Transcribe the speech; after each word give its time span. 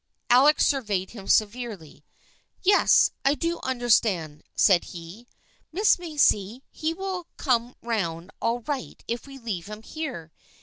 Alec 0.31 0.59
surveyed 0.59 1.11
him 1.11 1.27
severely." 1.27 2.03
Yes, 2.63 3.11
I 3.23 3.35
do 3.35 3.59
under 3.61 3.87
stand," 3.87 4.41
said 4.55 4.85
he." 4.85 5.27
Miss 5.71 5.99
Macy, 5.99 6.63
he 6.71 6.91
will 6.91 7.27
come 7.37 7.75
round 7.83 8.31
all 8.41 8.61
right 8.61 9.03
if 9.07 9.27
we 9.27 9.37
leave 9.37 9.67
him 9.67 9.83
here. 9.83 10.31